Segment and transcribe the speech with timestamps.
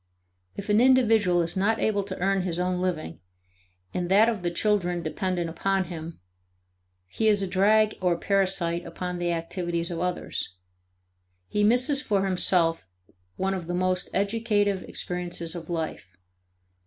[0.55, 3.19] If an individual is not able to earn his own living
[3.93, 6.19] and that of the children dependent upon him,
[7.05, 10.55] he is a drag or parasite upon the activities of others.
[11.47, 12.87] He misses for himself
[13.35, 16.17] one of the most educative experiences of life.